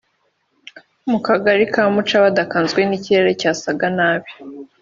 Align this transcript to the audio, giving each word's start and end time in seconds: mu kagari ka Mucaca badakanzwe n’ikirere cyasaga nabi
mu 1.09 1.19
kagari 1.27 1.63
ka 1.73 1.83
Mucaca 1.93 2.23
badakanzwe 2.25 2.79
n’ikirere 2.85 3.31
cyasaga 3.41 3.87
nabi 3.97 4.31